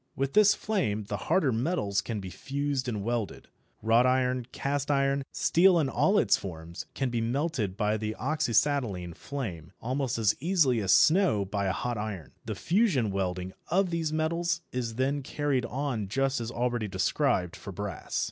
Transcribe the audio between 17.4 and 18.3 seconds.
for brass.